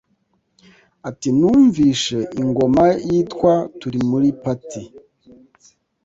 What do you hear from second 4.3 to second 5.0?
party